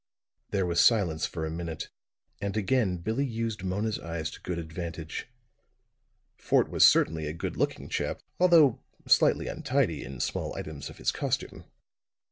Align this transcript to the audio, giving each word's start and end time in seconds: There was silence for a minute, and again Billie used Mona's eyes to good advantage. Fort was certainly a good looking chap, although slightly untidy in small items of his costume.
There 0.49 0.65
was 0.65 0.79
silence 0.79 1.27
for 1.27 1.45
a 1.45 1.51
minute, 1.51 1.89
and 2.41 2.57
again 2.57 2.97
Billie 2.97 3.23
used 3.27 3.61
Mona's 3.63 3.99
eyes 3.99 4.31
to 4.31 4.41
good 4.41 4.57
advantage. 4.57 5.27
Fort 6.37 6.71
was 6.71 6.83
certainly 6.89 7.27
a 7.27 7.33
good 7.33 7.55
looking 7.55 7.87
chap, 7.87 8.19
although 8.39 8.81
slightly 9.07 9.45
untidy 9.47 10.03
in 10.03 10.19
small 10.19 10.55
items 10.55 10.89
of 10.89 10.97
his 10.97 11.11
costume. 11.11 11.65